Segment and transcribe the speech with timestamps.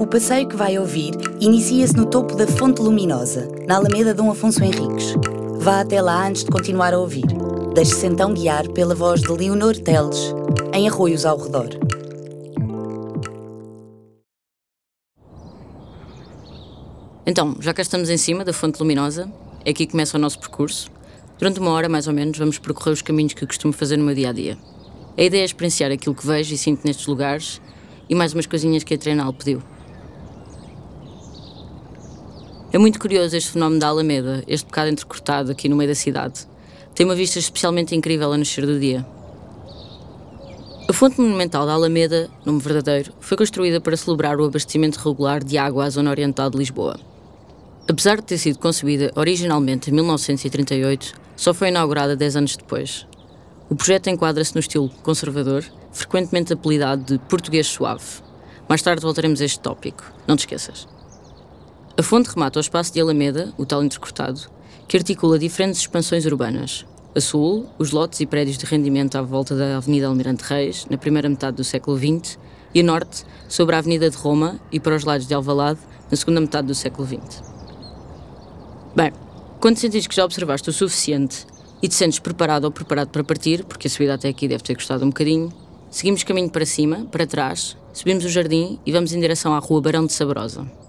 [0.00, 4.62] O passeio que vai ouvir inicia-se no topo da Fonte Luminosa, na Alameda Dom Afonso
[4.62, 5.14] Henriques.
[5.58, 7.26] Vá até lá antes de continuar a ouvir.
[7.74, 10.32] Deixe-se então guiar pela voz de Leonor Teles,
[10.72, 11.70] em Arroios ao Redor.
[17.26, 19.28] Então, já cá estamos em cima da Fonte Luminosa,
[19.64, 20.88] é aqui que começa o nosso percurso.
[21.38, 24.14] Durante uma hora, mais ou menos, vamos percorrer os caminhos que costumo fazer no meu
[24.14, 24.56] dia a dia.
[25.16, 27.60] A ideia é experienciar aquilo que vejo e sinto nestes lugares
[28.08, 29.60] e mais umas coisinhas que a Treinal pediu.
[32.70, 36.46] É muito curioso este fenómeno da Alameda, este bocado entrecortado aqui no meio da cidade.
[36.94, 39.06] Tem uma vista especialmente incrível a nascer do dia.
[40.86, 45.56] A fonte monumental da Alameda, nome verdadeiro, foi construída para celebrar o abastecimento regular de
[45.56, 47.00] água à zona oriental de Lisboa.
[47.88, 53.06] Apesar de ter sido concebida originalmente em 1938, só foi inaugurada 10 anos depois.
[53.70, 58.04] O projeto enquadra-se no estilo conservador, frequentemente apelidado de português suave.
[58.68, 60.97] Mais tarde voltaremos a este tópico, não te esqueças.
[61.98, 64.42] A fonte remata ao espaço de Alameda, o tal intercortado,
[64.86, 66.86] que articula diferentes expansões urbanas.
[67.12, 70.96] A sul, os lotes e prédios de rendimento à volta da Avenida Almirante Reis, na
[70.96, 72.38] primeira metade do século XX,
[72.72, 76.16] e a norte, sobre a Avenida de Roma e para os lados de Alvalade, na
[76.16, 77.42] segunda metade do século XX.
[78.94, 79.12] Bem,
[79.58, 81.48] quando sentires que já observaste o suficiente
[81.82, 84.76] e te sentes preparado ou preparado para partir, porque a subida até aqui deve ter
[84.76, 85.52] custado um bocadinho,
[85.90, 89.80] seguimos caminho para cima, para trás, subimos o jardim e vamos em direção à Rua
[89.80, 90.87] Barão de Sabrosa.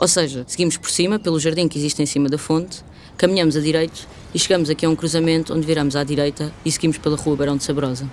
[0.00, 2.82] Ou seja, seguimos por cima, pelo jardim que existe em cima da fonte,
[3.18, 6.96] caminhamos a direito e chegamos aqui a um cruzamento onde viramos à direita e seguimos
[6.96, 8.10] pela Rua Barão de Sabrosa.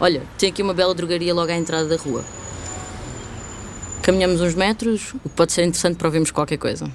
[0.00, 2.24] Olha, tem aqui uma bela drogaria logo à entrada da rua.
[4.02, 6.90] Caminhamos uns metros, o que pode ser interessante para ouvirmos qualquer coisa.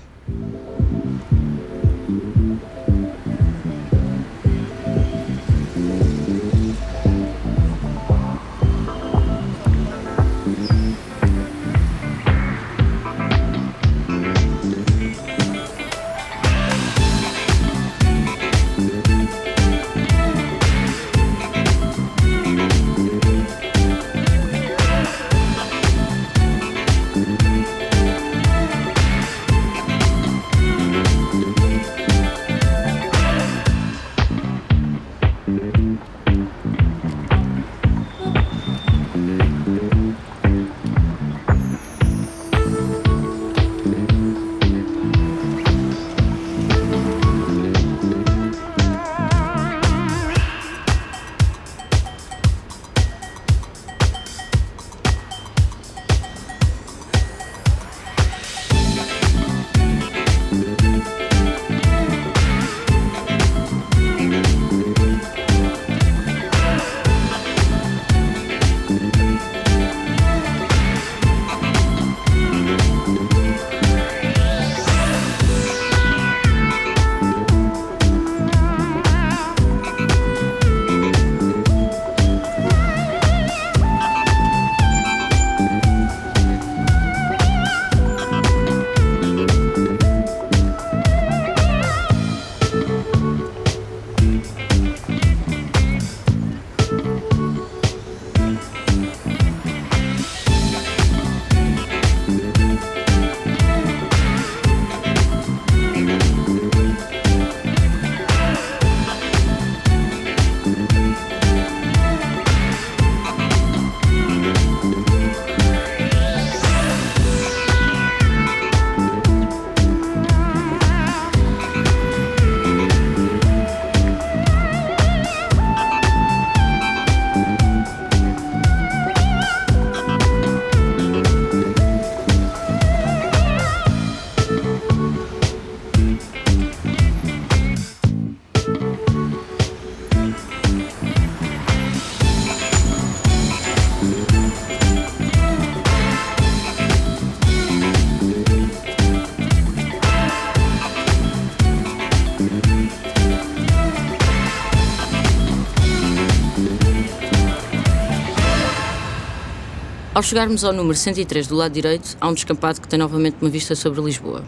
[160.16, 163.50] Ao chegarmos ao número 103 do lado direito, há um descampado que tem novamente uma
[163.50, 164.46] vista sobre Lisboa.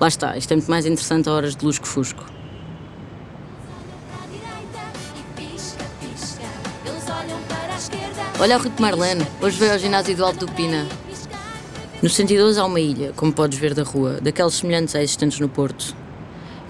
[0.00, 2.24] Lá está, isto é muito mais interessante a horas de luz que fusco.
[8.38, 10.88] Olha o Rito Marlene, hoje veio ao ginásio do Alto do Pina.
[12.02, 15.48] No 112 há uma ilha, como podes ver da rua, daquelas semelhantes a existentes no
[15.50, 15.94] Porto.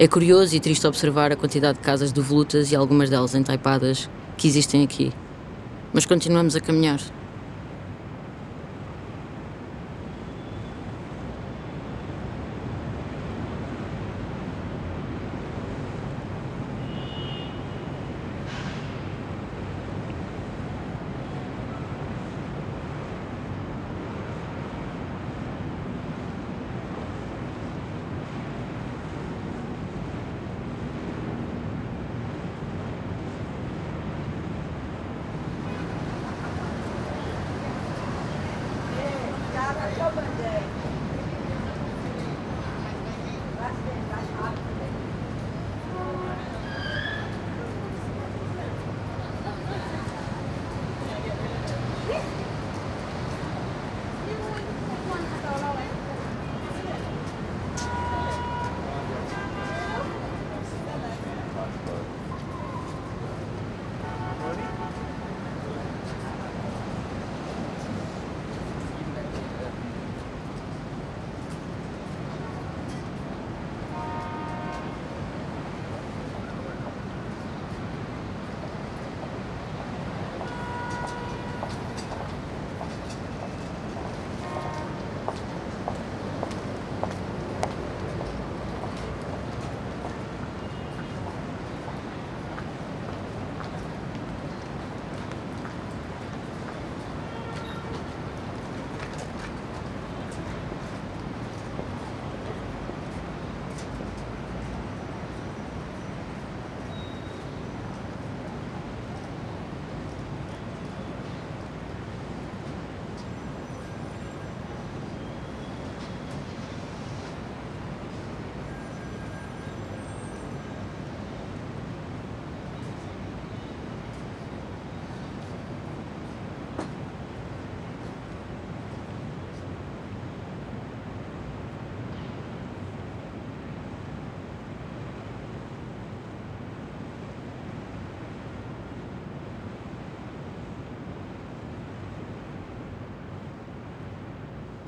[0.01, 4.49] É curioso e triste observar a quantidade de casas devolutas e algumas delas entaipadas que
[4.49, 5.12] existem aqui.
[5.93, 6.99] Mas continuamos a caminhar.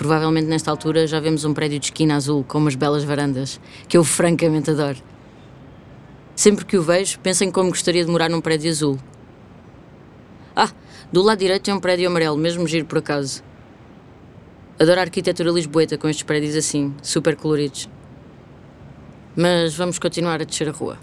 [0.03, 3.97] Provavelmente nesta altura já vemos um prédio de esquina azul com umas belas varandas, que
[3.97, 4.99] eu francamente adoro.
[6.35, 8.99] Sempre que o vejo, penso em como gostaria de morar num prédio azul.
[10.57, 10.71] Ah,
[11.13, 13.45] do lado direito tem um prédio amarelo, mesmo giro por acaso.
[14.77, 17.89] Adoro a arquitetura lisboeta com estes prédios assim, super coloridos.
[19.37, 20.99] Mas vamos continuar a descer a rua.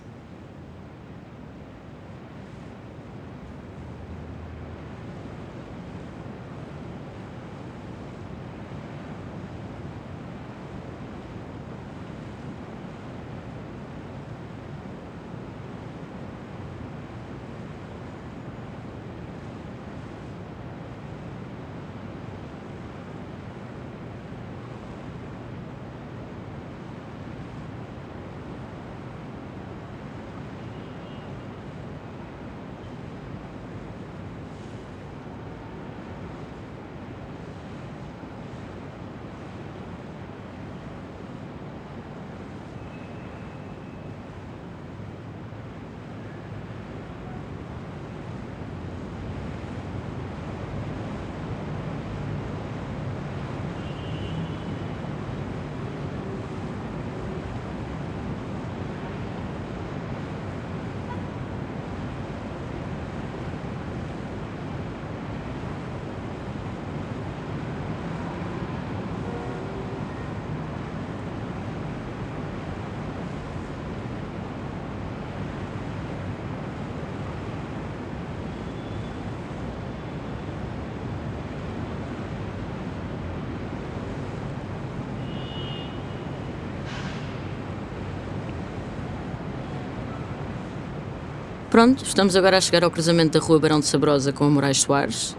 [91.80, 94.82] Pronto, estamos agora a chegar ao cruzamento da Rua Barão de Sabrosa com a Moraes
[94.82, 95.34] Soares.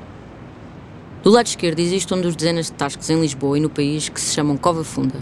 [1.23, 4.19] Do lado esquerdo existe um dos dezenas de tascos em Lisboa e no país que
[4.19, 5.17] se chamam Cova Funda.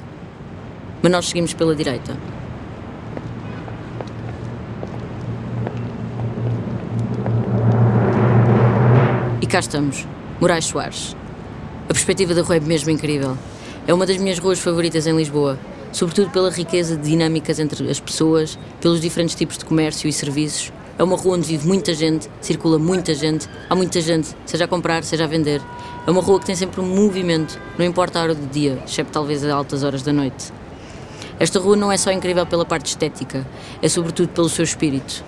[1.02, 2.16] Mas nós seguimos pela direita.
[9.42, 10.06] E cá estamos,
[10.40, 11.16] Moraes Soares.
[11.88, 13.36] A perspectiva da rua é mesmo incrível.
[13.88, 15.58] É uma das minhas ruas favoritas em Lisboa,
[15.90, 20.72] sobretudo pela riqueza de dinâmicas entre as pessoas, pelos diferentes tipos de comércio e serviços.
[20.98, 24.68] É uma rua onde vive muita gente, circula muita gente, há muita gente, seja a
[24.68, 25.62] comprar, seja a vender.
[26.04, 29.12] É uma rua que tem sempre um movimento, não importa a hora do dia, exceto
[29.12, 30.52] talvez as altas horas da noite.
[31.38, 33.46] Esta rua não é só incrível pela parte estética,
[33.80, 35.24] é sobretudo pelo seu espírito.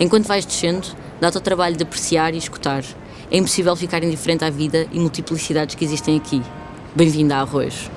[0.00, 0.88] Enquanto vais descendo,
[1.20, 2.82] dá-te o trabalho de apreciar e escutar.
[3.30, 6.40] É impossível ficar indiferente à vida e multiplicidades que existem aqui.
[6.96, 7.90] Bem-vindo a Arroz.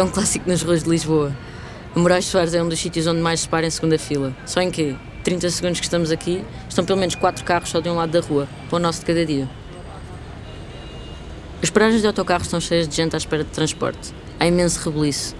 [0.00, 1.36] É um clássico nas ruas de Lisboa.
[1.94, 4.34] A Moraes Soares é um dos sítios onde mais se para em segunda fila.
[4.46, 7.90] Só em que 30 segundos que estamos aqui, estão pelo menos 4 carros só de
[7.90, 9.46] um lado da rua, para o nosso de cada dia.
[11.62, 14.14] As paragens de autocarros estão cheias de gente à espera de transporte.
[14.38, 15.36] Há imenso rebuliço.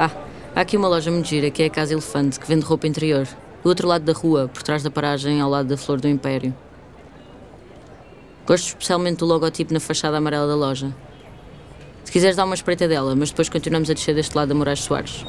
[0.00, 0.12] Ah,
[0.58, 3.28] há aqui uma loja muito gira que é a Casa Elefante, que vende roupa interior.
[3.62, 6.52] Do outro lado da rua, por trás da paragem, ao lado da Flor do Império.
[8.44, 10.92] Gosto especialmente do logotipo na fachada amarela da loja.
[12.02, 14.80] Se quiseres dar uma espreita dela, mas depois continuamos a descer deste lado da Moraes
[14.80, 15.24] Soares.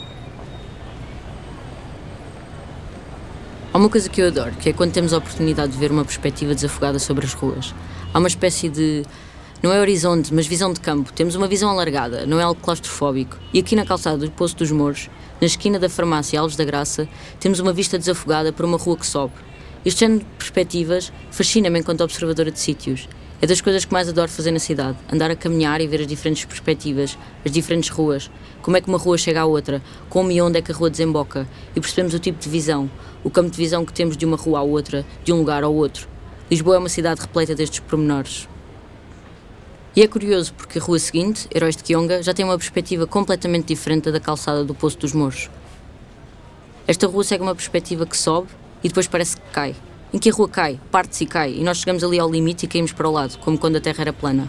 [3.72, 6.04] Há uma coisa que eu adoro, que é quando temos a oportunidade de ver uma
[6.04, 7.76] perspectiva desafogada sobre as ruas.
[8.12, 9.06] Há uma espécie de
[9.62, 11.12] não é horizonte, mas visão de campo.
[11.12, 13.38] Temos uma visão alargada, não é algo claustrofóbico.
[13.54, 15.10] E aqui na calçada do Poço dos Mouros,
[15.42, 19.06] na esquina da farmácia Alves da Graça, temos uma vista desafogada por uma rua que
[19.06, 19.34] sobe.
[19.86, 23.10] Este género de perspectivas fascina-me enquanto observadora de sítios.
[23.42, 24.98] É das coisas que mais adoro fazer na cidade.
[25.12, 28.30] Andar a caminhar e ver as diferentes perspectivas, as diferentes ruas.
[28.62, 30.90] Como é que uma rua chega à outra, como e onde é que a rua
[30.90, 31.48] desemboca.
[31.76, 32.90] E percebemos o tipo de visão,
[33.24, 35.74] o campo de visão que temos de uma rua à outra, de um lugar ao
[35.74, 36.08] outro.
[36.50, 38.48] Lisboa é uma cidade repleta destes pormenores.
[39.96, 43.68] E é curioso porque a rua seguinte, Heróis de Quionga, já tem uma perspectiva completamente
[43.68, 45.50] diferente da calçada do Poço dos Mouros.
[46.88, 48.50] Esta rua segue uma perspectiva que sobe
[48.84, 49.76] e depois parece que cai.
[50.14, 52.70] Em que a rua cai, parte-se e cai, e nós chegamos ali ao limite e
[52.70, 54.48] caímos para o lado, como quando a terra era plana.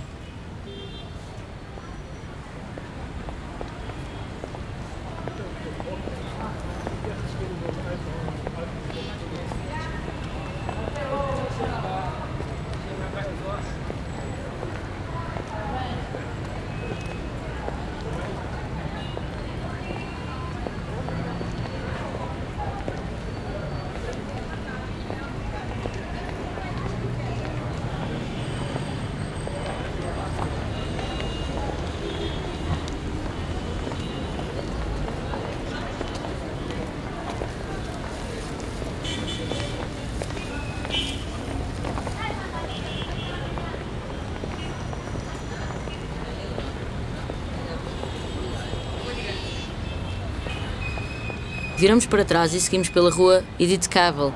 [51.81, 54.35] Viramos para trás e seguimos pela rua Edith Cavell,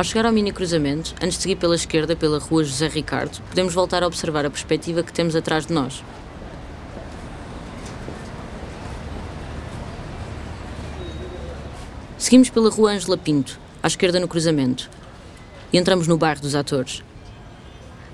[0.00, 3.74] Ao chegar ao mini cruzamento, antes de seguir pela esquerda pela rua José Ricardo, podemos
[3.74, 6.02] voltar a observar a perspectiva que temos atrás de nós.
[12.16, 14.88] Seguimos pela rua Ângela Pinto, à esquerda no cruzamento,
[15.70, 17.02] e entramos no bairro dos atores.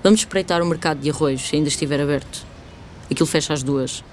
[0.03, 2.45] Vamos espreitar o mercado de arroz, se ainda estiver aberto.
[3.09, 4.03] Aquilo fecha às duas.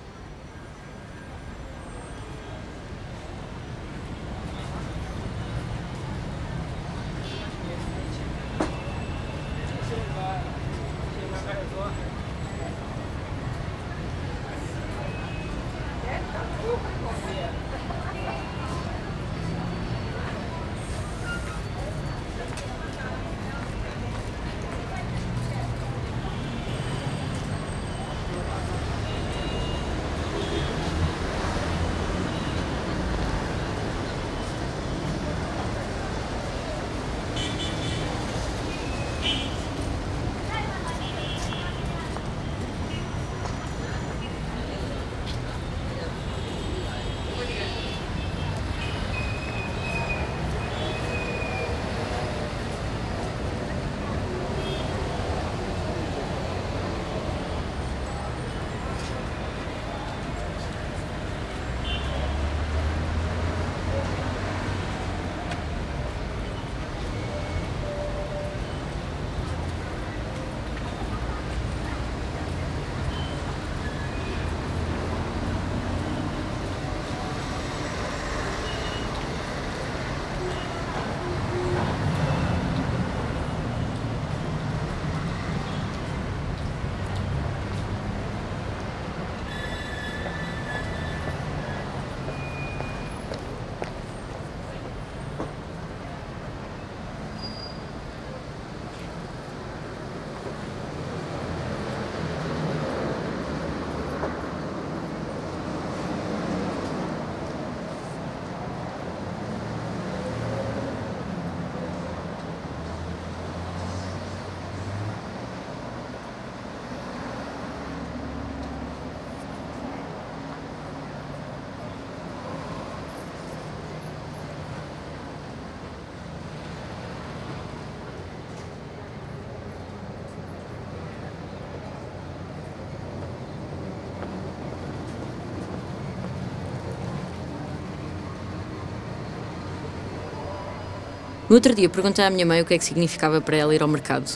[141.54, 143.80] No outro dia perguntei à minha mãe o que é que significava para ela ir
[143.80, 144.28] ao mercado.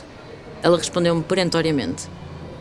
[0.62, 2.06] Ela respondeu-me perentoriamente: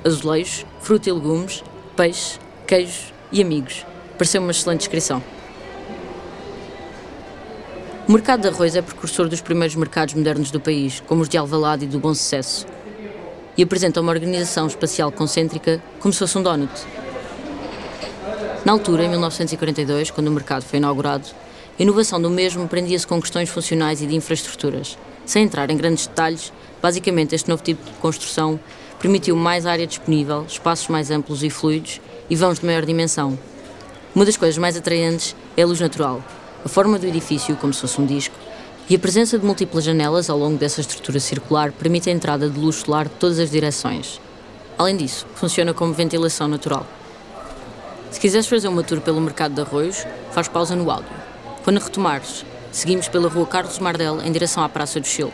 [0.03, 1.63] azulejos, fruta e legumes,
[1.95, 3.85] peixe, queijos e amigos.
[4.17, 5.21] Pareceu uma excelente descrição.
[8.07, 11.37] O mercado de arroz é precursor dos primeiros mercados modernos do país, como os de
[11.37, 12.65] Alvalade e do Bom Sucesso,
[13.55, 16.73] e apresenta uma organização espacial concêntrica como se fosse um donut.
[18.65, 21.27] Na altura, em 1942, quando o mercado foi inaugurado,
[21.79, 24.97] a inovação do mesmo prendia-se com questões funcionais e de infraestruturas.
[25.25, 28.59] Sem entrar em grandes detalhes, basicamente este novo tipo de construção
[28.99, 33.37] permitiu mais área disponível, espaços mais amplos e fluidos e vãos de maior dimensão.
[34.15, 36.23] Uma das coisas mais atraentes é a luz natural,
[36.65, 38.35] a forma do edifício, como se fosse um disco,
[38.89, 42.59] e a presença de múltiplas janelas ao longo dessa estrutura circular permite a entrada de
[42.59, 44.19] luz solar de todas as direções.
[44.79, 46.87] Além disso, funciona como ventilação natural.
[48.09, 51.26] Se quiseres fazer uma tour pelo mercado de arroios, faz pausa no áudio.
[51.67, 55.33] Quando retomares, seguimos pela rua Carlos Mardel em direção à Praça do Chile.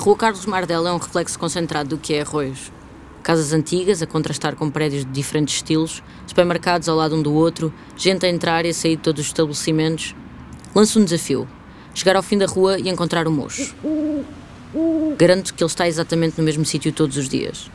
[0.00, 2.72] Rua Carlos Mardel é um reflexo concentrado do que é Arroios.
[3.22, 7.72] Casas antigas a contrastar com prédios de diferentes estilos, supermercados ao lado um do outro,
[7.96, 10.14] gente a entrar e a sair de todos os estabelecimentos.
[10.74, 11.48] Lanço um desafio:
[11.94, 13.74] chegar ao fim da rua e encontrar o mocho.
[15.16, 17.70] Garanto que ele está exatamente no mesmo sítio todos os dias.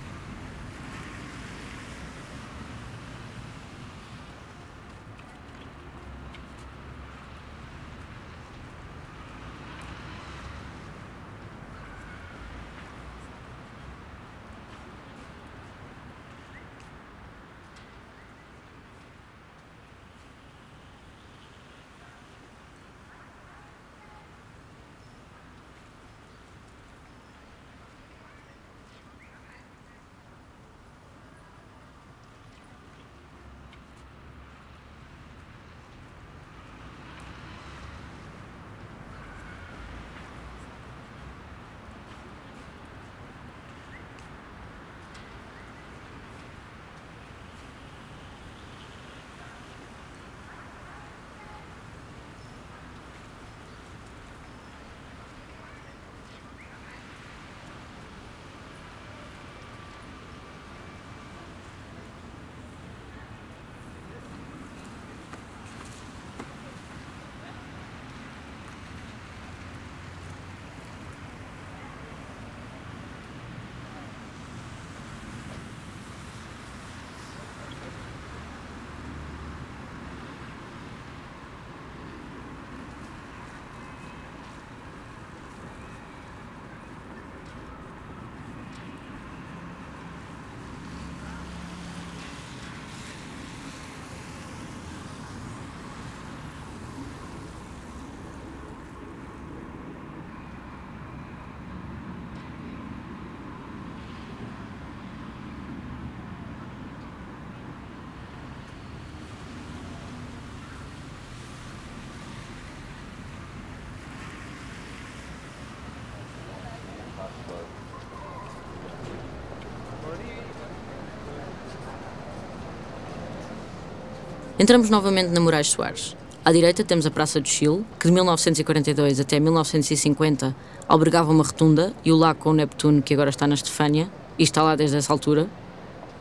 [124.62, 126.18] Entramos novamente na Moraes Soares.
[126.44, 130.54] À direita temos a Praça do Chile, que de 1942 até 1950
[130.86, 134.44] albergava uma rotunda e o lago com o Neptuno, que agora está na Estefânia, e
[134.44, 135.48] está lá desde essa altura.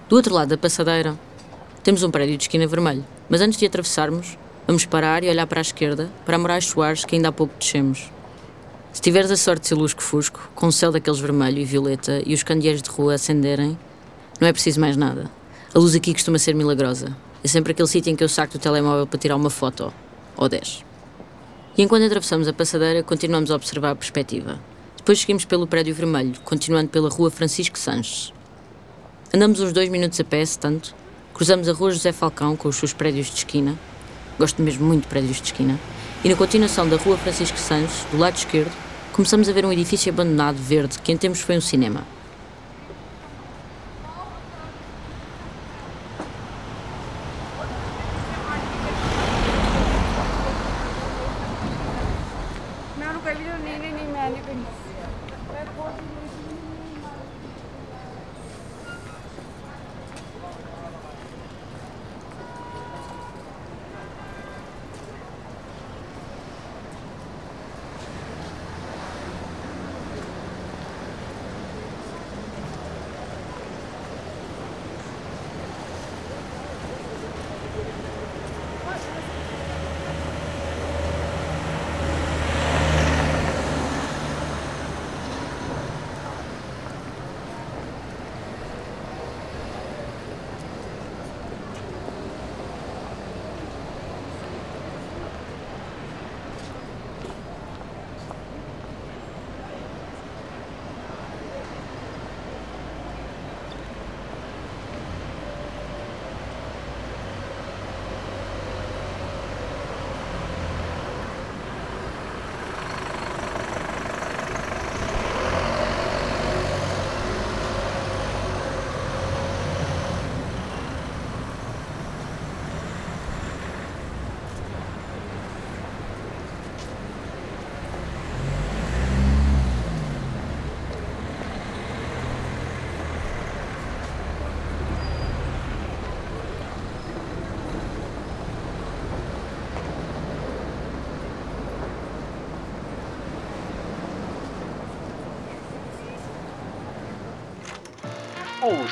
[0.08, 1.18] Do outro lado da passadeira,
[1.82, 5.58] temos um prédio de esquina vermelho, mas antes de atravessarmos, vamos parar e olhar para
[5.58, 8.08] a esquerda, para a Moraes Soares, que ainda há pouco descemos.
[8.92, 12.34] Se tiveres a sorte de ser lusco-fusco, com o céu daqueles vermelho e violeta e
[12.34, 13.76] os candeeiros de rua acenderem,
[14.40, 15.28] não é preciso mais nada.
[15.74, 17.16] A luz aqui costuma ser milagrosa.
[17.48, 19.90] É sempre aquele sítio em que eu saco do telemóvel para tirar uma foto.
[20.36, 20.84] Ou 10.
[21.78, 24.60] E enquanto atravessamos a passadeira, continuamos a observar a perspectiva.
[24.98, 28.34] Depois seguimos pelo prédio vermelho, continuando pela rua Francisco Sanches.
[29.34, 30.94] Andamos uns dois minutos a pé, se tanto.
[31.32, 33.78] Cruzamos a rua José Falcão com os seus prédios de esquina.
[34.38, 35.80] Gosto mesmo muito de prédios de esquina.
[36.22, 38.76] E na continuação da rua Francisco Sanches, do lado esquerdo,
[39.14, 42.17] começamos a ver um edifício abandonado verde que em tempos foi um cinema.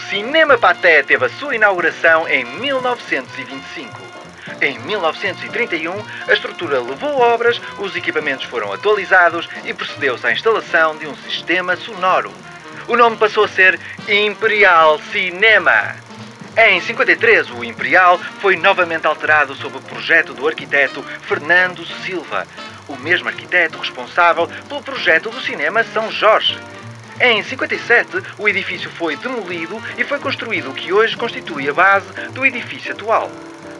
[0.09, 4.01] Cinema Paté teve a sua inauguração em 1925.
[4.61, 5.93] Em 1931,
[6.29, 11.75] a estrutura levou obras, os equipamentos foram atualizados e procedeu-se à instalação de um sistema
[11.75, 12.33] sonoro.
[12.87, 15.97] O nome passou a ser Imperial Cinema.
[16.57, 22.47] Em 53, o Imperial foi novamente alterado sob o projeto do arquiteto Fernando Silva,
[22.87, 26.57] o mesmo arquiteto responsável pelo projeto do cinema São Jorge.
[27.19, 32.07] Em 57, o edifício foi demolido e foi construído o que hoje constitui a base
[32.33, 33.31] do edifício atual.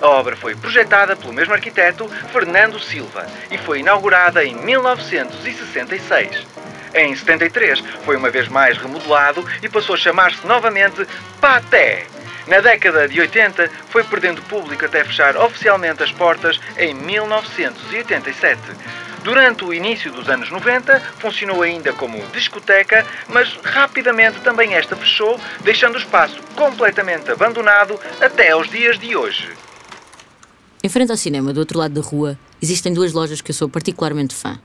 [0.01, 6.47] A obra foi projetada pelo mesmo arquiteto, Fernando Silva, e foi inaugurada em 1966.
[6.95, 11.07] Em 73, foi uma vez mais remodelado e passou a chamar-se novamente
[11.39, 12.07] Paté.
[12.47, 18.61] Na década de 80, foi perdendo público até fechar oficialmente as portas em 1987.
[19.27, 25.37] Durante o início dos anos 90, funcionou ainda como discoteca, mas rapidamente também esta fechou,
[25.65, 29.51] deixando o espaço completamente abandonado até aos dias de hoje.
[30.81, 33.69] Em frente ao cinema, do outro lado da rua, existem duas lojas que eu sou
[33.69, 34.61] particularmente fã.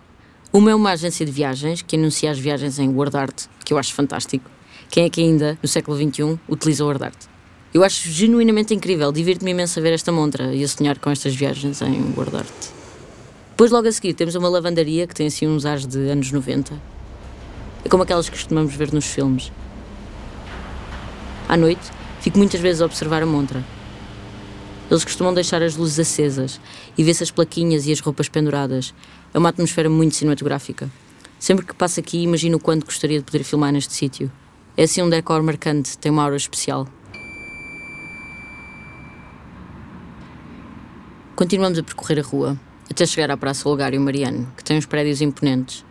[0.54, 3.80] Uma é uma agência de viagens que anuncia as viagens em word art, que eu
[3.80, 4.48] acho fantástico.
[4.92, 7.10] Quem é que ainda, no século XXI, utiliza word?
[7.74, 11.34] Eu acho genuinamente incrível, divirto-me imenso a ver esta montra e a sonhar com estas
[11.34, 12.81] viagens em word art.
[13.62, 16.74] Depois, logo a seguir, temos uma lavandaria que tem assim uns ares de anos 90.
[17.86, 19.52] É como aquelas que costumamos ver nos filmes.
[21.48, 23.64] À noite, fico muitas vezes a observar a montra.
[24.90, 26.60] Eles costumam deixar as luzes acesas
[26.98, 28.96] e vê-se as plaquinhas e as roupas penduradas.
[29.32, 30.90] É uma atmosfera muito cinematográfica.
[31.38, 34.32] Sempre que passo aqui, imagino o quanto gostaria de poder filmar neste sítio.
[34.76, 36.88] É assim um decor marcante, tem uma aura especial.
[41.36, 42.60] Continuamos a percorrer a rua,
[42.92, 45.84] até chegar à Praça Olgário Mariano, que tem uns prédios imponentes.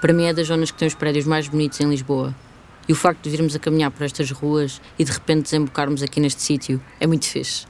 [0.00, 2.34] Para mim é das zonas que tem os prédios mais bonitos em Lisboa.
[2.88, 6.18] E o facto de virmos a caminhar por estas ruas e de repente desembocarmos aqui
[6.18, 7.66] neste sítio é muito fixe.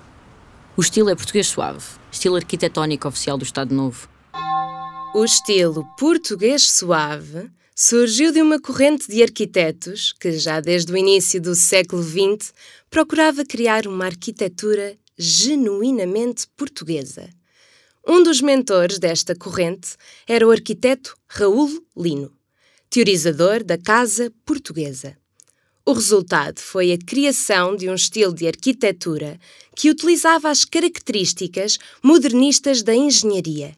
[0.76, 4.08] O estilo é português suave, estilo arquitetónico oficial do Estado Novo.
[5.12, 11.40] O estilo português suave surgiu de uma corrente de arquitetos que, já desde o início
[11.40, 12.54] do século XX,
[12.88, 17.28] procurava criar uma arquitetura genuinamente portuguesa.
[18.06, 19.90] Um dos mentores desta corrente
[20.26, 22.32] era o arquiteto Raul Lino,
[22.88, 25.16] teorizador da Casa Portuguesa.
[25.84, 29.38] O resultado foi a criação de um estilo de arquitetura
[29.76, 33.76] que utilizava as características modernistas da engenharia,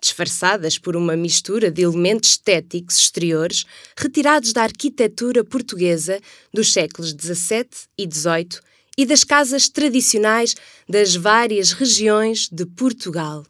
[0.00, 3.64] disfarçadas por uma mistura de elementos estéticos exteriores
[3.96, 6.20] retirados da arquitetura portuguesa
[6.52, 7.66] dos séculos XVII
[7.98, 8.60] e XVIII
[8.96, 10.54] e das casas tradicionais
[10.88, 13.44] das várias regiões de Portugal.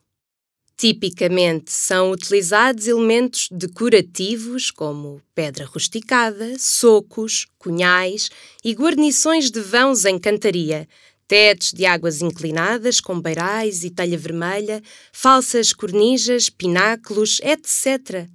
[0.76, 8.28] Tipicamente são utilizados elementos decorativos como pedra rusticada, socos, cunhais
[8.64, 10.88] e guarnições de vãos em cantaria,
[11.28, 14.82] tetos de águas inclinadas com beirais e telha vermelha,
[15.12, 18.28] falsas cornijas, pináculos, etc.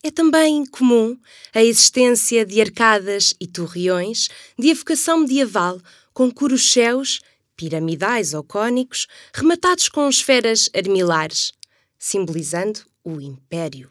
[0.00, 1.18] É também comum
[1.52, 5.80] a existência de arcadas e torreões de evocação medieval
[6.14, 7.20] com curucheus,
[7.56, 11.52] piramidais ou cônicos, rematados com esferas armilares
[12.00, 13.90] simbolizando o Império.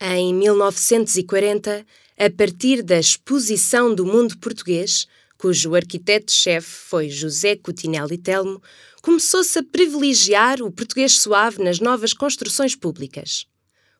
[0.00, 1.86] Em 1940,
[2.18, 8.62] a partir da Exposição do Mundo Português, cujo arquiteto-chefe foi José Coutinelli Telmo,
[9.02, 13.46] começou-se a privilegiar o português suave nas novas construções públicas.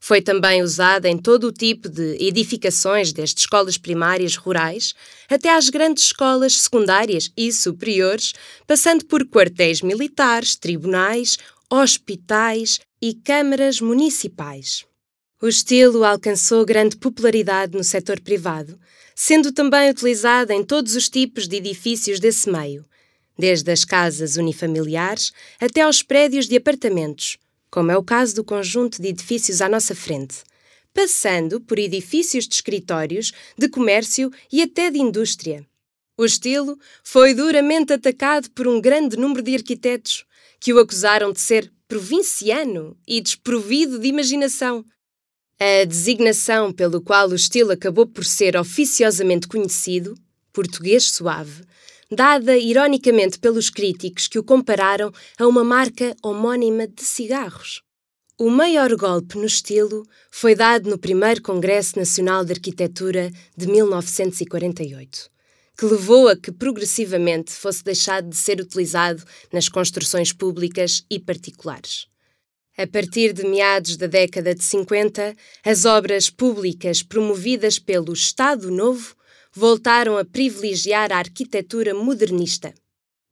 [0.00, 4.94] Foi também usada em todo o tipo de edificações, desde escolas primárias rurais
[5.28, 8.32] até às grandes escolas secundárias e superiores,
[8.66, 11.38] passando por quartéis militares, tribunais,
[11.70, 14.86] hospitais e câmaras municipais.
[15.42, 18.78] O estilo alcançou grande popularidade no setor privado,
[19.14, 22.86] sendo também utilizado em todos os tipos de edifícios desse meio,
[23.36, 27.36] desde as casas unifamiliares até aos prédios de apartamentos,
[27.68, 30.36] como é o caso do conjunto de edifícios à nossa frente,
[30.94, 35.66] passando por edifícios de escritórios, de comércio e até de indústria.
[36.16, 40.24] O estilo foi duramente atacado por um grande número de arquitetos
[40.60, 44.84] que o acusaram de ser provinciano e desprovido de imaginação.
[45.58, 50.14] A designação pelo qual o estilo acabou por ser oficiosamente conhecido,
[50.52, 51.64] português suave,
[52.10, 57.82] dada ironicamente pelos críticos que o compararam a uma marca homónima de cigarros.
[58.38, 65.30] O maior golpe no estilo foi dado no primeiro Congresso Nacional de Arquitetura de 1948,
[65.76, 72.06] que levou a que progressivamente fosse deixado de ser utilizado nas construções públicas e particulares.
[72.78, 75.34] A partir de meados da década de 50,
[75.64, 79.16] as obras públicas promovidas pelo Estado Novo
[79.52, 82.74] voltaram a privilegiar a arquitetura modernista.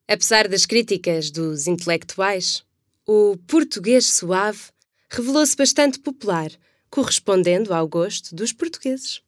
[0.08, 2.64] Apesar das críticas dos intelectuais,
[3.06, 4.70] o português suave
[5.10, 6.50] revelou-se bastante popular,
[6.88, 9.23] correspondendo ao gosto dos portugueses.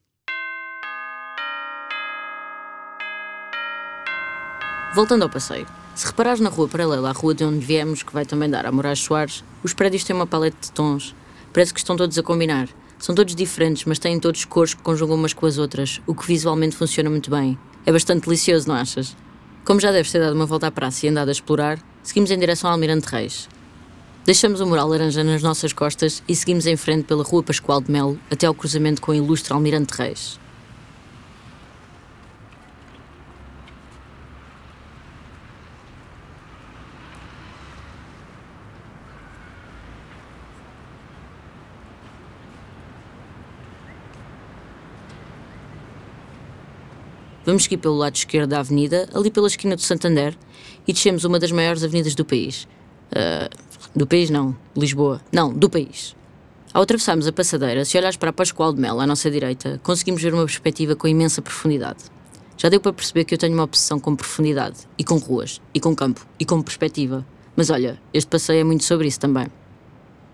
[4.93, 8.25] Voltando ao passeio, se reparares na rua paralela à rua de onde viemos, que vai
[8.25, 11.15] também dar a Moraes Soares, os prédios têm uma paleta de tons.
[11.53, 12.69] Parece que estão todos a combinar.
[12.99, 16.25] São todos diferentes, mas têm todos cores que conjugam umas com as outras, o que
[16.25, 17.57] visualmente funciona muito bem.
[17.85, 19.15] É bastante delicioso, não achas?
[19.65, 22.39] Como já deves ter dado uma volta à praça e andado a explorar, seguimos em
[22.39, 23.49] direção ao Almirante Reis.
[24.25, 27.91] Deixamos o mural laranja nas nossas costas e seguimos em frente pela Rua Pascoal de
[27.91, 30.39] Melo até ao cruzamento com o ilustre Almirante Reis.
[47.47, 50.37] Vamos seguir pelo lado esquerdo da avenida, ali pela esquina do Santander,
[50.85, 52.67] e descemos uma das maiores avenidas do país.
[53.09, 53.47] Uh,
[53.95, 55.21] do país não, Lisboa.
[55.31, 56.13] Não, do país.
[56.73, 60.21] Ao atravessarmos a passadeira, se olhares para a Pascoal de Mel, à nossa direita, conseguimos
[60.21, 62.03] ver uma perspectiva com imensa profundidade.
[62.57, 65.79] Já deu para perceber que eu tenho uma obsessão com profundidade, e com ruas, e
[65.79, 67.25] com campo, e com perspectiva.
[67.55, 69.47] Mas olha, este passeio é muito sobre isso também.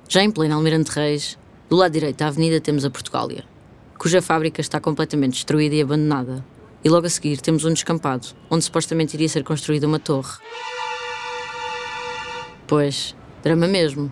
[0.10, 1.38] Já em pleno Almirante Reis,
[1.70, 3.44] do lado direito da avenida temos a Portugália,
[4.00, 6.44] cuja fábrica está completamente destruída e abandonada,
[6.84, 10.38] e logo a seguir temos um descampado, onde supostamente iria ser construída uma torre.
[12.68, 14.12] Pois, drama mesmo.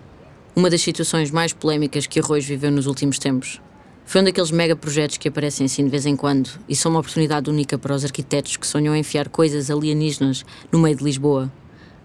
[0.54, 3.60] Uma das situações mais polémicas que Arroz viveu nos últimos tempos.
[4.04, 7.00] Foi um daqueles mega projetos que aparecem assim de vez em quando e são uma
[7.00, 11.50] oportunidade única para os arquitetos que sonham enfiar coisas alienígenas no meio de Lisboa.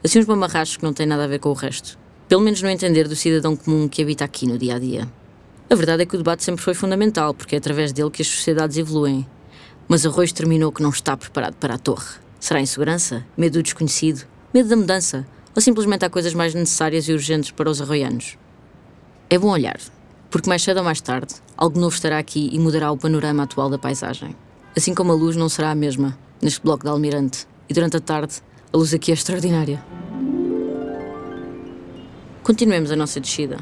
[0.03, 1.97] Assim, uns mamarrachos que não têm nada a ver com o resto.
[2.27, 5.07] Pelo menos no entender do cidadão comum que habita aqui no dia a dia.
[5.69, 8.27] A verdade é que o debate sempre foi fundamental, porque é através dele que as
[8.27, 9.27] sociedades evoluem
[9.87, 12.15] mas Arroz terminou que não está preparado para a torre.
[12.39, 13.25] Será insegurança?
[13.37, 14.25] Medo do desconhecido?
[14.53, 15.25] Medo da mudança?
[15.55, 18.37] Ou simplesmente há coisas mais necessárias e urgentes para os arroianos?
[19.29, 19.79] É bom olhar,
[20.29, 23.69] porque mais cedo ou mais tarde, algo novo estará aqui e mudará o panorama atual
[23.69, 24.35] da paisagem.
[24.75, 27.99] Assim como a luz não será a mesma neste bloco de Almirante, e durante a
[27.99, 28.35] tarde,
[28.71, 29.83] a luz aqui é extraordinária.
[32.43, 33.57] Continuemos a nossa descida.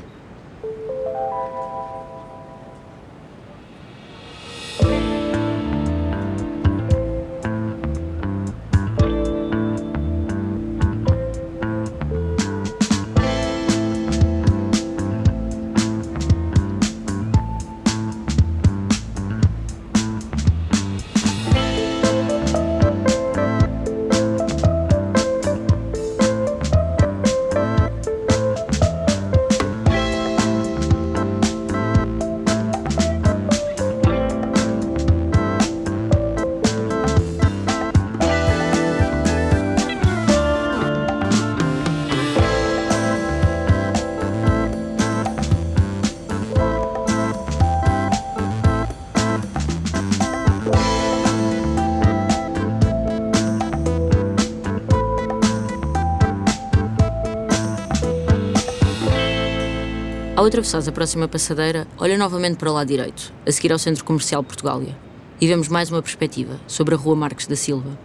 [60.45, 64.05] Ao atravessares a próxima passadeira, olha novamente para o lado direito, a seguir ao Centro
[64.05, 64.95] Comercial Portugália,
[65.41, 67.97] e vemos mais uma perspectiva sobre a Rua Marques da Silva.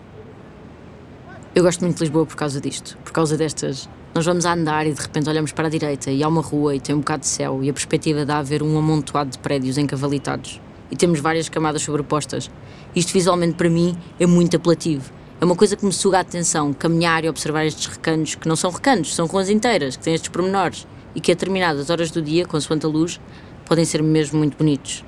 [1.54, 3.90] Eu gosto muito de Lisboa por causa disto, por causa destas.
[4.14, 6.74] Nós vamos a andar e de repente olhamos para a direita e há uma rua
[6.74, 9.38] e tem um bocado de céu e a perspectiva dá a ver um amontoado de
[9.38, 10.62] prédios encavalitados.
[10.90, 12.50] E temos várias camadas sobrepostas.
[12.96, 15.12] Isto visualmente para mim é muito apelativo.
[15.38, 18.56] É uma coisa que me suga a atenção, caminhar e observar estes recantos, que não
[18.56, 22.22] são recantos, são ruas inteiras, que têm estes pormenores e que a determinadas horas do
[22.22, 23.20] dia, consoante a luz,
[23.64, 25.04] podem ser mesmo muito bonitos.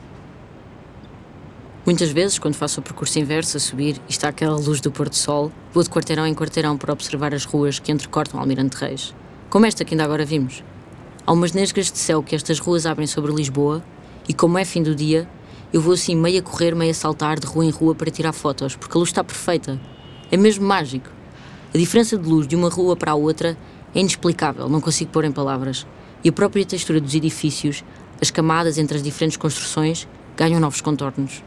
[1.84, 5.09] Muitas vezes, quando faço o percurso inverso a subir e está aquela luz do pôr
[5.09, 9.12] do sol, vou de quarteirão em quarteirão para observar as ruas que entrecortam Almirante Reis,
[9.50, 10.62] como esta que ainda agora vimos.
[11.26, 13.82] Há umas nesgas de céu que estas ruas abrem sobre Lisboa
[14.28, 15.28] e, como é fim do dia,
[15.72, 18.32] eu vou assim meio a correr, meio a saltar de rua em rua para tirar
[18.32, 19.80] fotos, porque a luz está perfeita.
[20.30, 21.09] É mesmo mágico.
[21.74, 23.57] A diferença de luz de uma rua para a outra
[23.95, 25.86] é inexplicável, não consigo pôr em palavras.
[26.24, 27.84] E a própria textura dos edifícios,
[28.20, 31.43] as camadas entre as diferentes construções, ganham novos contornos.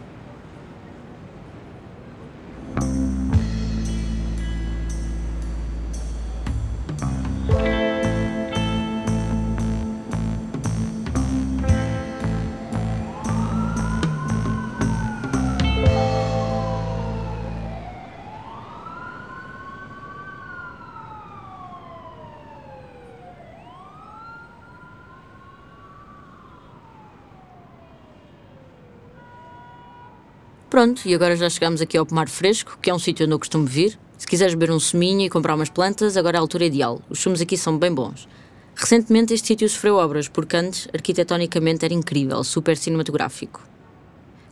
[30.76, 33.40] Pronto, e agora já chegamos aqui ao Pomar Fresco, que é um sítio onde eu
[33.40, 33.98] costumo vir.
[34.18, 37.02] Se quiseres beber um suminho e comprar umas plantas, agora é a altura ideal.
[37.10, 38.28] Os sumos aqui são bem bons.
[38.76, 43.62] Recentemente este sítio sofreu obras, porque antes, arquitetonicamente, era incrível, super cinematográfico.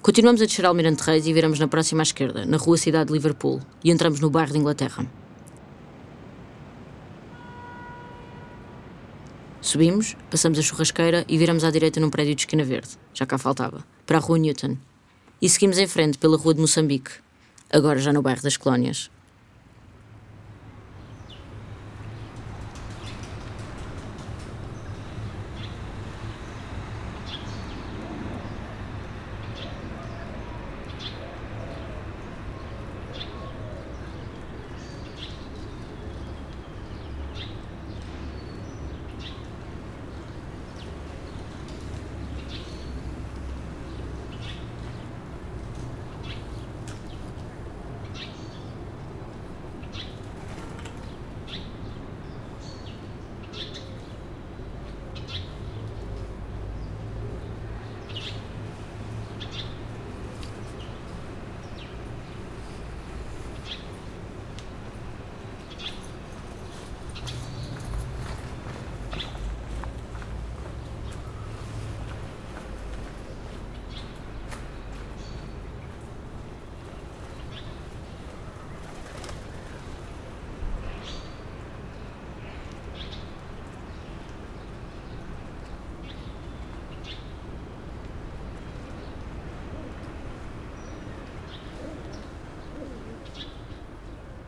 [0.01, 3.11] Continuamos a descer Almirante Reis e viramos na próxima à esquerda, na rua Cidade de
[3.11, 5.05] Liverpool, e entramos no bairro de Inglaterra.
[9.59, 13.38] Subimos, passamos a churrasqueira e viramos à direita num prédio de esquina verde, já cá
[13.38, 14.78] faltava, para a rua Newton
[15.44, 17.12] e seguimos em frente pela Rua de Moçambique,
[17.70, 19.12] agora já no bairro das Colónias.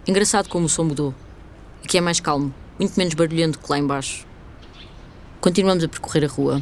[0.07, 1.15] Engraçado como o som mudou.
[1.83, 4.23] Aqui é mais calmo, muito menos barulhento que lá embaixo.
[5.41, 6.61] Continuamos a percorrer a rua.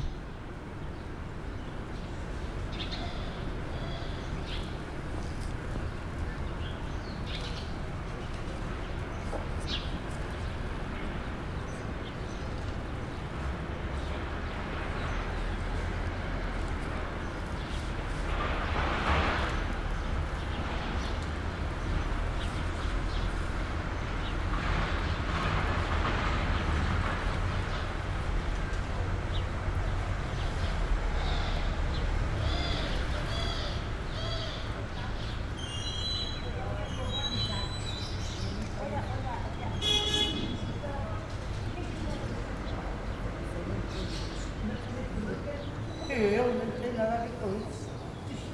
[46.15, 47.89] Eu não tenho nada a ver com isso.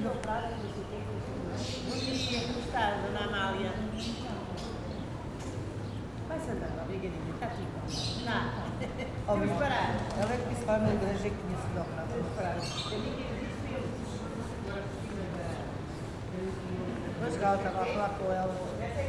[0.02, 3.74] Bom dia, como está, dona Amália?
[6.28, 8.26] Vai sentar, obrigadinha, está tudo bem.
[8.26, 8.44] Não,
[9.28, 9.88] vamos parar.
[10.20, 12.56] Ela é que disse lá na igreja que conhece o Dom, vamos parar.
[17.22, 18.56] Mas ela estava a falar com ela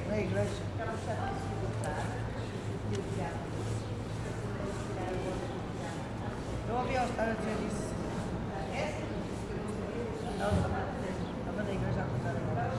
[0.09, 0.62] na igreja.
[6.68, 7.91] Eu ouvi ela estar a dizer isso.
[10.41, 12.72] Ela estava na igreja a contar agora.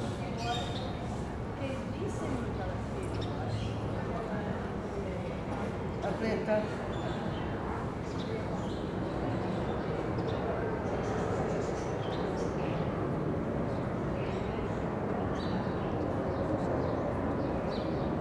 [6.03, 6.55] A preta.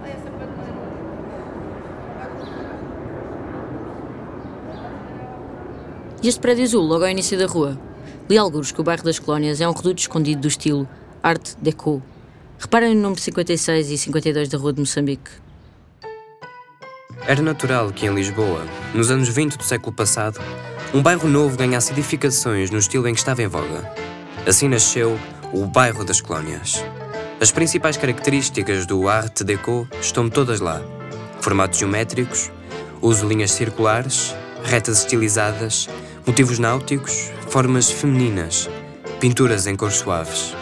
[0.03, 0.71] Ah, essa preta não é
[6.31, 7.77] Este prédio azul, logo ao início da rua?
[8.29, 10.87] Li alguns que o bairro das Colónias é um reduto escondido do estilo
[11.21, 12.01] Art Deco.
[12.57, 15.29] Reparem no número 56 e 52 da Rua de Moçambique.
[17.27, 20.39] Era natural que em Lisboa, nos anos 20 do século passado,
[20.93, 23.93] um bairro novo ganhasse edificações no estilo em que estava em voga.
[24.47, 25.19] Assim nasceu
[25.51, 26.81] o Bairro das Colónias.
[27.41, 30.81] As principais características do Art Deco estão todas lá:
[31.41, 32.49] formatos geométricos,
[33.01, 35.89] uso linhas circulares, retas estilizadas,
[36.25, 38.69] motivos náuticos, formas femininas,
[39.19, 40.55] pinturas em cores suaves.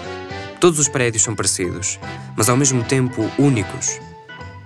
[0.59, 1.99] Todos os prédios são parecidos,
[2.35, 3.99] mas ao mesmo tempo únicos,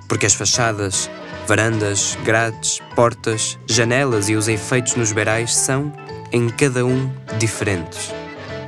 [0.08, 1.10] porque as fachadas,
[1.48, 5.92] varandas, grades, portas, janelas e os efeitos nos beirais são,
[6.32, 8.12] em cada um, diferentes.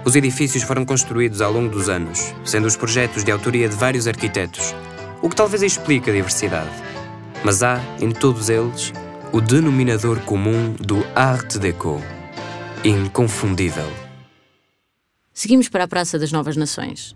[0.03, 4.07] Os edifícios foram construídos ao longo dos anos, sendo os projetos de autoria de vários
[4.07, 4.76] arquitetos,
[5.21, 6.69] o que talvez explique a diversidade.
[7.43, 8.93] Mas há, em todos eles,
[9.32, 12.14] o denominador comum do Art Deco.
[12.86, 13.91] Inconfundível.
[15.33, 17.15] Seguimos para a Praça das Novas Nações.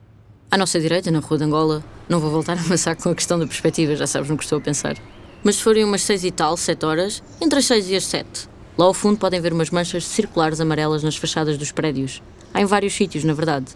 [0.49, 3.37] À nossa direita, na Rua de Angola, não vou voltar a amassar com a questão
[3.37, 4.97] da perspectiva, já sabes no que estou a pensar.
[5.43, 8.49] Mas se forem umas seis e tal, sete horas, entre as seis e as sete.
[8.75, 12.19] Lá ao fundo podem ver umas manchas circulares amarelas nas fachadas dos prédios.
[12.51, 13.67] Há em vários sítios, na verdade.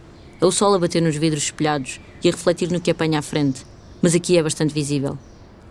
[0.42, 3.22] É o sol a bater nos vidros espelhados e a refletir no que apanha à
[3.22, 3.68] frente.
[4.02, 5.16] Mas aqui é bastante visível.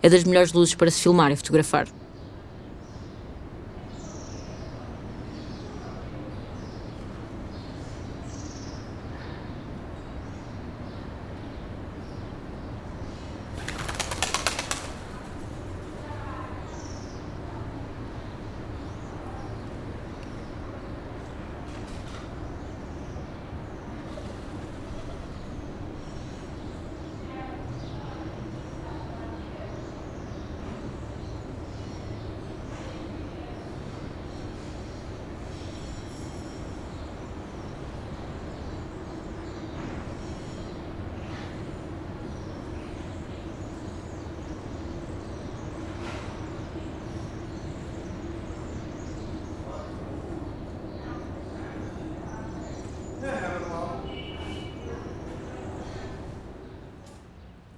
[0.01, 1.85] É das melhores luzes para se filmar e fotografar.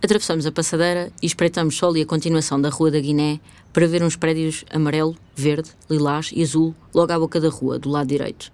[0.05, 3.39] Atravessamos a passadeira e espreitamos só ali a continuação da Rua da Guiné
[3.73, 7.89] para ver uns prédios amarelo, verde, lilás e azul logo à boca da rua, do
[7.89, 8.51] lado direito.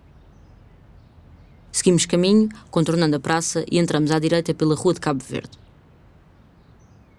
[1.70, 5.49] Seguimos caminho, contornando a praça e entramos à direita pela Rua de Cabo Verde.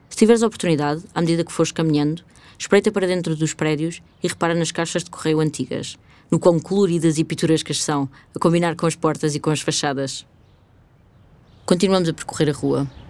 [0.09, 2.25] Se tiveres a oportunidade, à medida que fores caminhando,
[2.59, 5.99] espreita para dentro dos prédios e repara nas caixas de correio antigas,
[6.31, 10.27] no quão coloridas e pitorescas são, a combinar com as portas e com as fachadas.
[11.67, 13.02] Continuamos a percorrer a rua.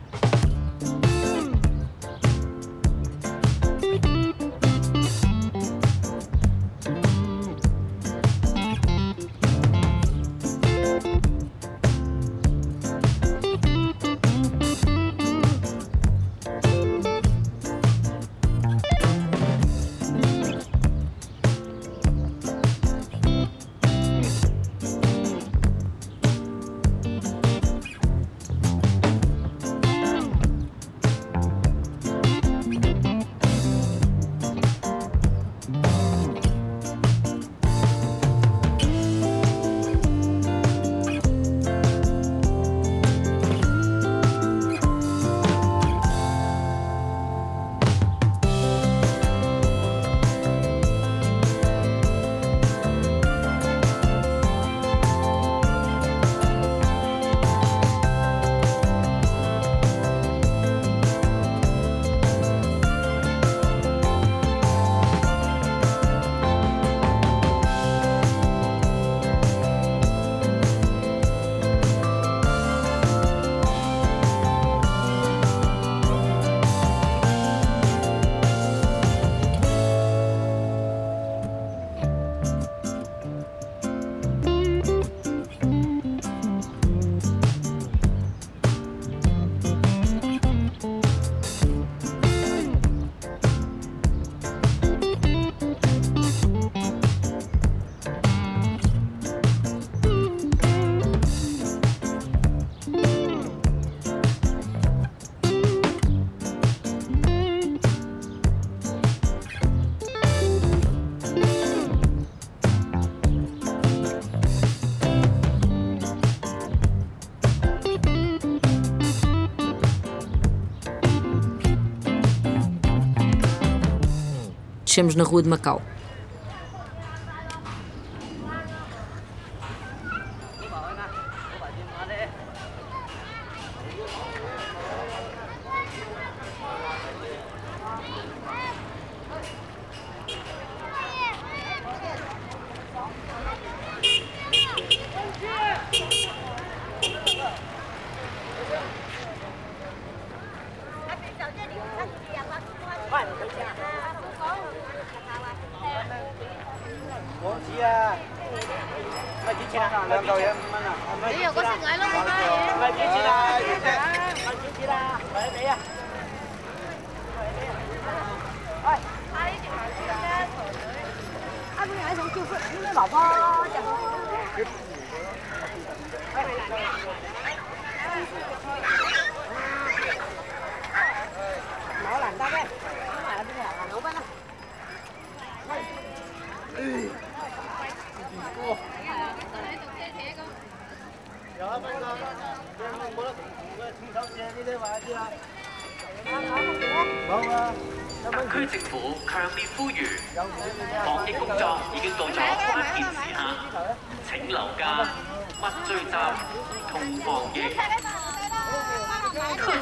[124.93, 125.80] Descemos na Rua de Macau.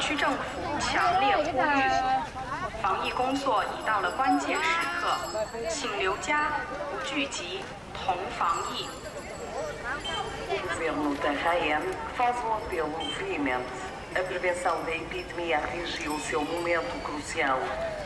[0.00, 2.22] 区政府强烈呼吁，
[2.82, 6.50] 防疫工作已到了关键时刻，请留家，
[6.90, 7.60] 不聚集，
[7.92, 8.88] 同防疫。
[10.48, 11.82] O governo da RAM
[12.16, 13.66] faz um apelo veemente.
[14.14, 17.58] A prevenção da epidemia atingiu o seu momento crucial.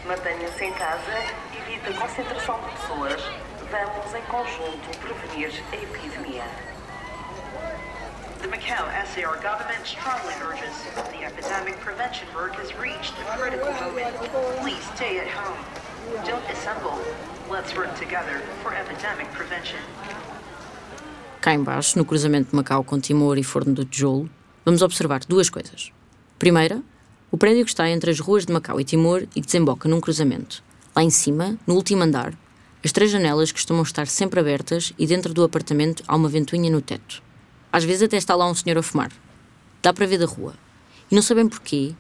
[0.04, 1.12] Mantenha-se em casa,
[1.56, 3.22] evite a concentração de pessoas.
[3.70, 6.44] Vamos, em conjunto, prevenir a epidemia.
[8.45, 10.75] The Macau SAR government strongly urges
[11.09, 14.13] the epidemic prevention work has reached a critical moment.
[14.61, 15.57] Please stay at home.
[16.23, 16.93] Don't assemble.
[17.49, 19.79] Let's work together for epidemic prevention.
[21.41, 24.29] Cá embaixo, no cruzamento de Macau com Timor e Forno do Tijolo,
[24.63, 25.91] vamos observar duas coisas.
[26.37, 26.83] Primeira,
[27.31, 29.99] o prédio que está entre as ruas de Macau e Timor e que desemboca num
[29.99, 30.63] cruzamento.
[30.95, 32.37] Lá em cima, no último andar,
[32.83, 36.79] as três janelas costumam estar sempre abertas e dentro do apartamento há uma ventoinha no
[36.79, 37.24] teto.
[37.75, 39.11] Às vezes até está lá um senhor a fumar.
[39.83, 40.53] Dá para ver da rua.
[41.11, 41.93] E não sabem porquê,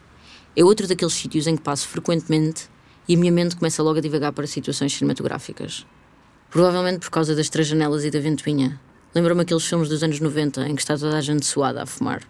[0.55, 2.69] é outro daqueles sítios em que passo frequentemente
[3.09, 5.85] e a minha mente começa logo a divagar para situações cinematográficas.
[6.49, 8.79] Provavelmente por causa das três janelas e da ventoinha.
[9.13, 12.23] Lembra-me aqueles filmes dos anos 90 em que está toda a gente suada a fumar.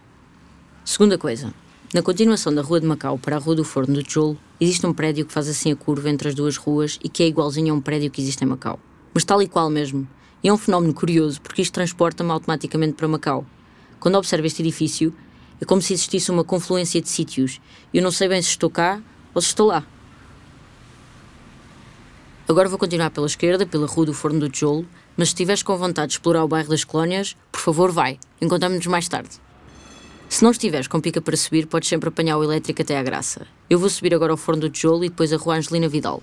[0.84, 1.54] Segunda coisa.
[1.94, 4.92] Na continuação da Rua de Macau para a Rua do Forno do Tijolo, existe um
[4.92, 7.76] prédio que faz assim a curva entre as duas ruas e que é igualzinho a
[7.76, 8.80] um prédio que existe em Macau.
[9.14, 10.04] Mas tal e qual mesmo.
[10.46, 13.44] E é um fenómeno curioso porque isto transporta-me automaticamente para Macau.
[13.98, 15.12] Quando observo este edifício,
[15.60, 17.60] é como se existisse uma confluência de sítios
[17.92, 19.02] eu não sei bem se estou cá
[19.34, 19.84] ou se estou lá.
[22.46, 24.86] Agora vou continuar pela esquerda, pela Rua do Forno do Tijolo,
[25.16, 28.16] mas se estiveres com vontade de explorar o bairro das Colónias, por favor vai.
[28.40, 29.40] Encontramos-nos mais tarde.
[30.28, 33.48] Se não estiveres com pica para subir, podes sempre apanhar o elétrico até à graça.
[33.68, 36.22] Eu vou subir agora ao Forno do Tijolo e depois a Rua Angelina Vidal.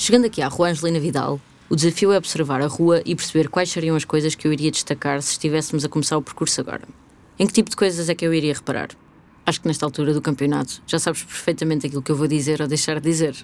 [0.00, 1.38] Chegando aqui à Rua Angelina Vidal,
[1.68, 4.70] o desafio é observar a rua e perceber quais seriam as coisas que eu iria
[4.70, 6.88] destacar se estivéssemos a começar o percurso agora.
[7.38, 8.88] Em que tipo de coisas é que eu iria reparar?
[9.44, 12.66] Acho que nesta altura do campeonato já sabes perfeitamente aquilo que eu vou dizer ou
[12.66, 13.36] deixar de dizer.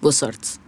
[0.00, 0.60] Boa sorte.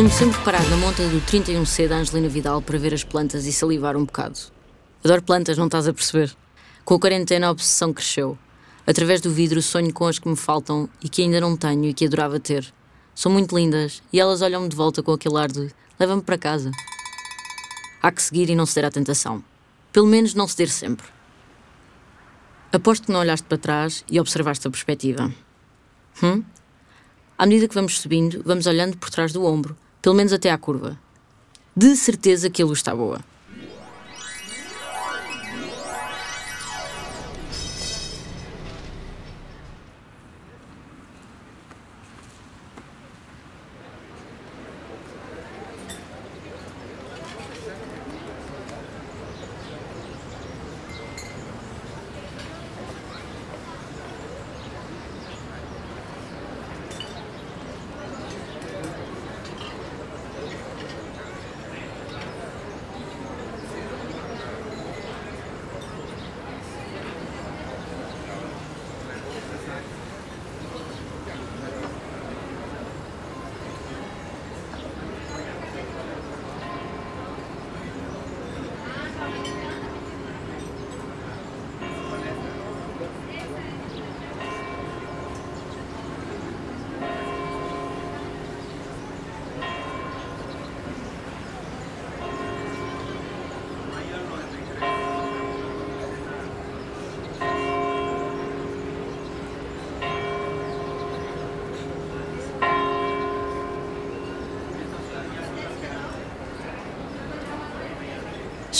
[0.00, 3.52] Costumo sempre parar na monta do 31C da Angelina Vidal para ver as plantas e
[3.52, 4.38] salivar um bocado.
[5.04, 6.34] Adoro plantas, não estás a perceber?
[6.86, 8.38] Com a quarentena a obsessão cresceu.
[8.86, 11.92] Através do vidro sonho com as que me faltam e que ainda não tenho e
[11.92, 12.72] que adorava ter.
[13.14, 16.70] São muito lindas e elas olham-me de volta com aquele ar de leva-me para casa.
[18.02, 19.44] Há que seguir e não ceder à tentação.
[19.92, 21.06] Pelo menos não ceder sempre.
[22.72, 25.30] Aposto que não olhaste para trás e observaste a perspectiva.
[26.22, 26.42] Hum?
[27.36, 30.58] À medida que vamos subindo, vamos olhando por trás do ombro, pelo menos até à
[30.58, 30.98] curva.
[31.76, 33.20] De certeza que a luz está boa.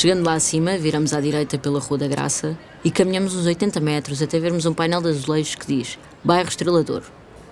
[0.00, 4.22] Chegando lá acima, viramos à direita pela Rua da Graça e caminhamos uns 80 metros
[4.22, 7.02] até vermos um painel de azulejos que diz Bairro Estrelador.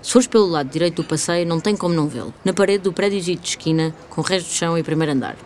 [0.01, 2.33] Se fores pelo lado direito do passeio, não tem como não vê-lo.
[2.43, 5.37] Na parede do prédio de esquina, com resto de chão e primeiro andar.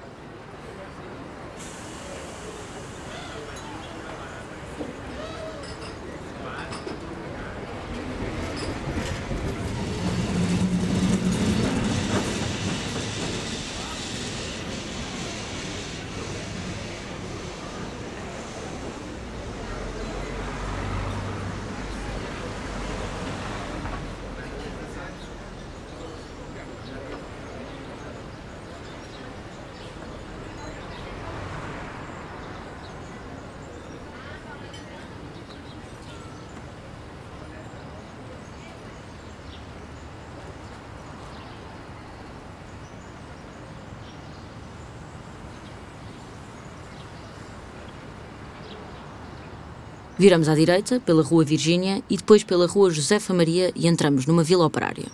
[50.23, 54.45] Viramos à direita, pela Rua Virgínia e depois pela Rua Josefa Maria e entramos numa
[54.45, 55.07] vila operária.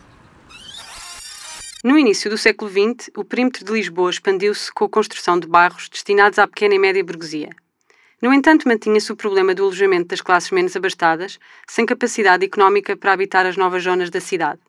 [1.82, 5.88] No início do século XX, o perímetro de Lisboa expandiu-se com a construção de bairros
[5.88, 7.48] destinados à pequena e média burguesia.
[8.20, 13.14] No entanto, mantinha-se o problema do alojamento das classes menos abastadas, sem capacidade económica para
[13.14, 14.61] habitar as novas zonas da cidade.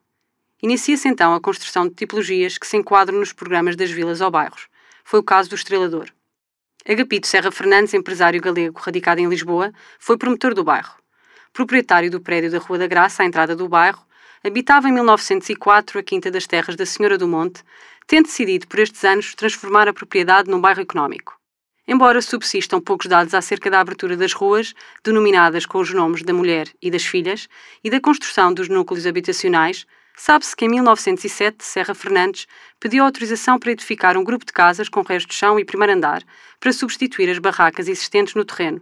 [0.63, 4.69] Inicia-se então a construção de tipologias que se enquadram nos programas das vilas ou bairros.
[5.03, 6.09] Foi o caso do Estrelador.
[6.89, 10.95] Agapito Serra Fernandes, empresário galego radicado em Lisboa, foi promotor do bairro.
[11.53, 14.03] Proprietário do prédio da Rua da Graça, à entrada do bairro,
[14.43, 17.63] habitava em 1904 a Quinta das Terras da Senhora do Monte,
[18.07, 21.37] tendo decidido por estes anos transformar a propriedade num bairro económico.
[21.87, 24.73] Embora subsistam poucos dados acerca da abertura das ruas,
[25.03, 27.47] denominadas com os nomes da mulher e das filhas,
[27.83, 29.85] e da construção dos núcleos habitacionais,
[30.21, 32.45] Sabe-se que em 1907 Serra Fernandes
[32.77, 36.21] pediu autorização para edificar um grupo de casas com resto de chão e primeiro andar
[36.59, 38.81] para substituir as barracas existentes no terreno.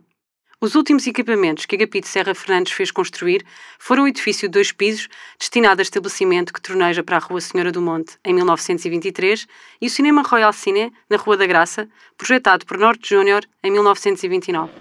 [0.59, 3.45] Os últimos equipamentos que Agapito Serra Fernandes fez construir
[3.77, 5.07] foram o edifício de dois pisos,
[5.37, 9.47] destinado a estabelecimento que torneja para a Rua Senhora do Monte, em 1923,
[9.79, 14.71] e o Cinema Royal Cine, na Rua da Graça, projetado por Norte Júnior, em 1929.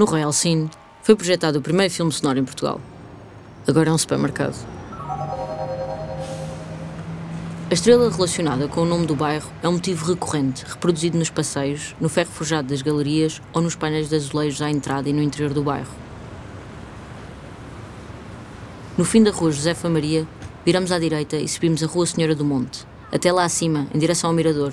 [0.00, 0.70] No Royal Cine,
[1.02, 2.80] foi projetado o primeiro filme sonoro em Portugal.
[3.68, 4.56] Agora é um supermercado.
[7.70, 11.94] A estrela relacionada com o nome do bairro é um motivo recorrente, reproduzido nos passeios,
[12.00, 15.52] no ferro forjado das galerias ou nos painéis de azulejos à entrada e no interior
[15.52, 15.92] do bairro.
[18.96, 20.26] No fim da rua Josefa Maria,
[20.64, 24.30] viramos à direita e subimos a Rua Senhora do Monte, até lá acima, em direção
[24.30, 24.72] ao Mirador,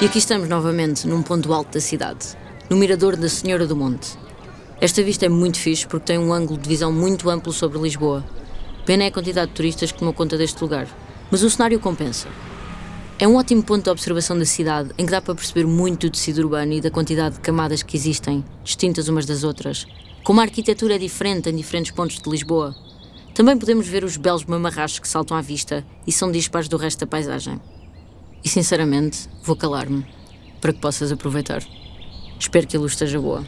[0.00, 2.28] E aqui estamos novamente num ponto alto da cidade,
[2.70, 4.16] no Mirador da Senhora do Monte.
[4.80, 8.24] Esta vista é muito fixe porque tem um ângulo de visão muito amplo sobre Lisboa.
[8.86, 10.88] Pena é a quantidade de turistas que tomam conta deste lugar,
[11.30, 12.28] mas o cenário compensa.
[13.18, 16.12] É um ótimo ponto de observação da cidade em que dá para perceber muito do
[16.12, 19.86] tecido urbano e da quantidade de camadas que existem, distintas umas das outras.
[20.24, 22.74] Como a arquitetura é diferente em diferentes pontos de Lisboa.
[23.34, 27.00] Também podemos ver os belos mamarrachos que saltam à vista e são dispares do resto
[27.00, 27.60] da paisagem.
[28.44, 30.06] E sinceramente, vou calar-me
[30.60, 31.62] para que possas aproveitar.
[32.38, 33.44] Espero que a luz esteja boa.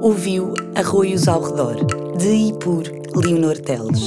[0.00, 1.76] Ouviu Arroios ao Redor,
[2.18, 2.82] de e por
[3.16, 4.02] Leonor Teles,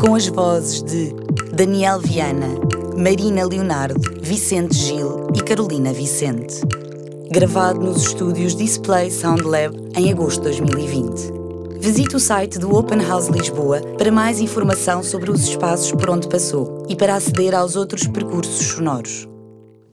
[0.00, 1.12] com as vozes de
[1.54, 2.48] Daniel Viana,
[2.96, 6.60] Marina Leonardo, Vicente Gil e Carolina Vicente.
[7.30, 11.78] Gravado nos estúdios Display Sound Lab em agosto de 2020.
[11.80, 16.28] Visite o site do Open House Lisboa para mais informação sobre os espaços por onde
[16.28, 19.26] passou e para aceder aos outros percursos sonoros.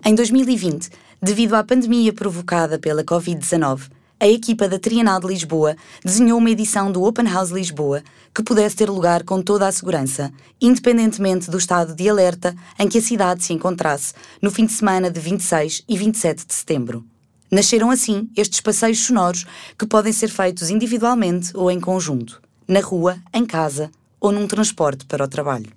[0.05, 0.89] Em 2020,
[1.21, 3.83] devido à pandemia provocada pela Covid-19,
[4.19, 8.03] a equipa da Trienal de Lisboa desenhou uma edição do Open House Lisboa
[8.35, 12.97] que pudesse ter lugar com toda a segurança, independentemente do estado de alerta em que
[12.97, 17.05] a cidade se encontrasse no fim de semana de 26 e 27 de setembro.
[17.49, 19.45] Nasceram assim estes passeios sonoros
[19.77, 23.89] que podem ser feitos individualmente ou em conjunto, na rua, em casa
[24.19, 25.71] ou num transporte para o trabalho.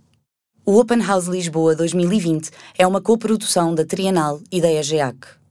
[0.66, 5.41] O Open House Lisboa 2020 é uma coprodução da Trienal e da EGEAC.